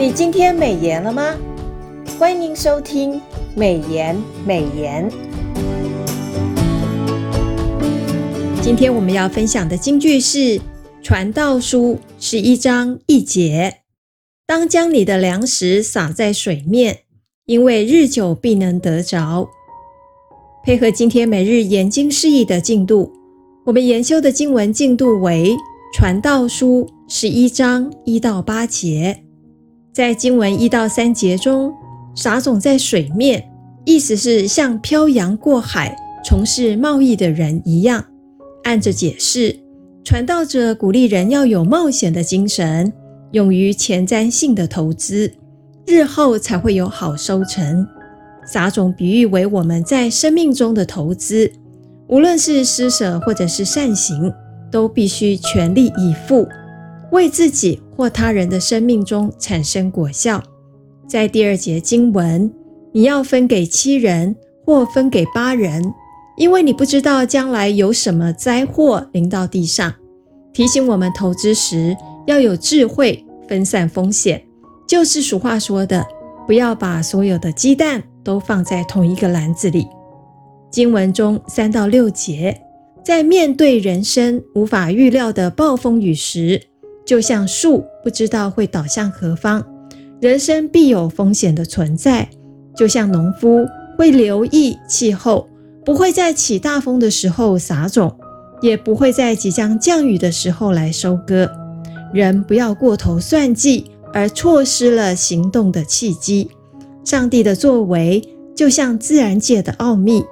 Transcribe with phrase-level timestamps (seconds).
[0.00, 1.36] 你今天美颜了吗？
[2.18, 3.20] 欢迎收听
[3.54, 4.16] 美颜
[4.46, 5.06] 美颜。
[8.62, 10.38] 今天我们要分享的金句是
[11.02, 13.80] 《传道书》十一章一节
[14.48, 17.00] ：“当将你的粮食撒在水面，
[17.44, 19.50] 因为日久必能得着。”
[20.64, 23.12] 配合今天每日研经释义的进度，
[23.66, 25.54] 我们研修的经文进度为
[25.94, 29.24] 《传道书》十一章一到八节。
[29.92, 31.72] 在经文一到三节中，
[32.14, 33.50] 撒种在水面，
[33.84, 38.04] 意思是像漂洋过海从事贸易的人一样。
[38.62, 39.58] 按着解释，
[40.04, 42.92] 传道者鼓励人要有冒险的精神，
[43.32, 45.32] 勇于前瞻性的投资，
[45.86, 47.84] 日后才会有好收成。
[48.46, 51.50] 撒种比喻为我们在生命中的投资，
[52.06, 54.32] 无论是施舍或者是善行，
[54.70, 56.46] 都必须全力以赴，
[57.10, 60.42] 为自己或他人的生命中产生果效。
[61.06, 62.50] 在第二节经文，
[62.92, 64.34] 你要分给七人
[64.64, 65.92] 或分给八人，
[66.38, 69.92] 因为你不知道将来有什么灾祸临到地上。
[70.54, 71.94] 提醒我们投资时
[72.26, 74.42] 要有智慧，分散风险，
[74.88, 76.02] 就是俗话说的，
[76.46, 78.02] 不要把所有的鸡蛋。
[78.22, 79.86] 都放在同一个篮子里。
[80.70, 82.60] 经文中三到六节，
[83.02, 86.60] 在面对人生无法预料的暴风雨时，
[87.10, 89.66] 就像树不知道会倒向何方，
[90.20, 92.28] 人生必有风险的存在。
[92.76, 93.66] 就像农夫
[93.98, 95.48] 会留意气候，
[95.84, 98.16] 不会在起大风的时候撒种，
[98.62, 101.50] 也不会在即将降雨的时候来收割。
[102.14, 106.48] 人不要过头算计，而错失了行动的契机。
[107.04, 108.22] 上帝的作为
[108.54, 110.22] 就像自然界的奥秘，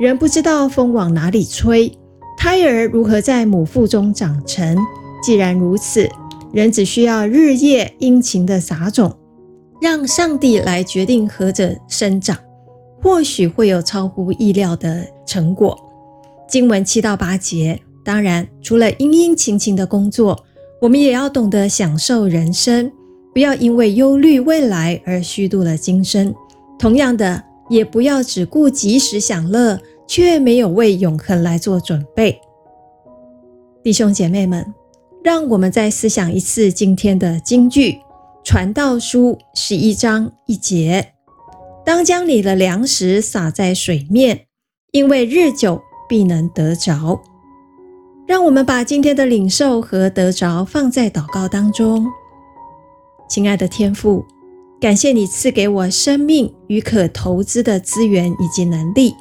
[0.00, 1.96] 人不知道风往哪里吹，
[2.36, 4.76] 胎儿如何在母腹中长成。
[5.22, 6.06] 既然如此，
[6.54, 9.12] 人只需要日夜殷勤的撒种，
[9.82, 12.38] 让上帝来决定何者生长，
[13.02, 15.76] 或许会有超乎意料的成果。
[16.48, 20.44] 经文七到八节，当然除了殷殷勤勤的工作，
[20.80, 22.90] 我们也要懂得享受人生。
[23.32, 26.32] 不要因为忧虑未来而虚度了今生，
[26.78, 29.76] 同样的，也不要只顾及时享乐，
[30.06, 32.40] 却没有为永恒来做准备。
[33.82, 34.64] 弟兄姐妹们，
[35.24, 37.92] 让我们再思想一次今天的金句，
[38.44, 41.14] 《传道书》十一章一节
[41.82, 44.44] ：“当将你的粮食撒在水面，
[44.92, 47.22] 因为日久必能得着。”
[48.28, 52.06] 让我们把今天的领受和得着放在祷告当中。
[53.26, 54.26] 亲爱的天父，
[54.78, 59.14] 感谢你赐给我生命与可投资的资源以及能力，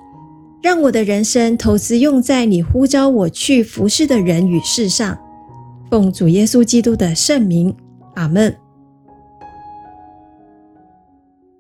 [0.62, 5.18] 让我的人生投资用在你呼召我去服侍的人与事上。
[5.94, 7.72] 奉主耶稣基督的圣名，
[8.16, 8.58] 阿门。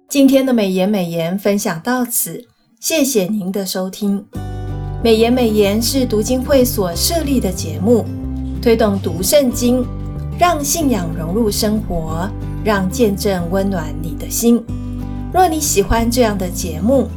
[0.09, 2.43] 今天的美言美言分享到此，
[2.79, 4.25] 谢谢您的收听。
[5.03, 8.05] 美言美言是读经会所设立的节目，
[8.59, 9.85] 推动读圣经。
[10.39, 12.27] 让信仰融入生活，
[12.63, 14.65] 让见证温暖你的心。
[15.31, 17.07] 若你喜欢这样的节目，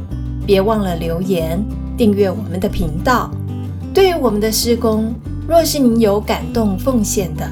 [0.45, 1.59] 别忘了留言
[1.97, 3.31] 订阅我们的频道。
[3.91, 5.11] 对于我们的施工，
[5.47, 7.49] 若是您有感动奉献的，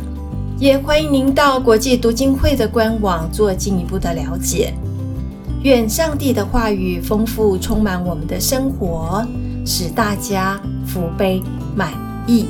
[0.60, 4.74] 也欢迎您到国际读经会的官网做进一步的了解。
[5.64, 9.26] 愿上帝的话语丰富充满我们的生活，
[9.66, 11.42] 使大家福杯
[11.74, 11.94] 满
[12.28, 12.46] 溢。